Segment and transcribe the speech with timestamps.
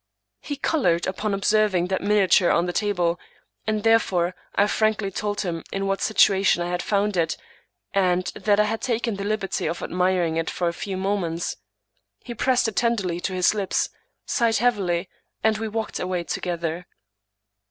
[0.39, 3.19] He colored upon observing the miniature on the table;
[3.67, 7.37] and, therefore, I frankly told him in what situation I had found it,
[7.93, 11.55] and that I had taken the liberty of admiring it for a few moments.
[12.23, 13.89] He pressed it tenderly to his lips,
[14.25, 15.07] sighed heavily,
[15.43, 16.87] and we walked away together.